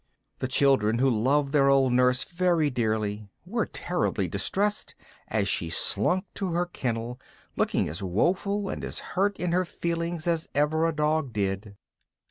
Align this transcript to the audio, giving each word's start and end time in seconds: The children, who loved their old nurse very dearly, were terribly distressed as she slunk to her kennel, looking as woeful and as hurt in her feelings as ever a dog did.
The 0.39 0.47
children, 0.47 0.97
who 0.97 1.07
loved 1.11 1.51
their 1.53 1.69
old 1.69 1.93
nurse 1.93 2.23
very 2.23 2.71
dearly, 2.71 3.29
were 3.45 3.67
terribly 3.67 4.27
distressed 4.27 4.95
as 5.27 5.47
she 5.47 5.69
slunk 5.69 6.25
to 6.33 6.53
her 6.53 6.65
kennel, 6.65 7.19
looking 7.55 7.87
as 7.87 8.01
woeful 8.01 8.67
and 8.67 8.83
as 8.83 8.97
hurt 9.13 9.37
in 9.39 9.51
her 9.51 9.63
feelings 9.63 10.25
as 10.25 10.49
ever 10.55 10.87
a 10.87 10.91
dog 10.95 11.33
did. 11.33 11.75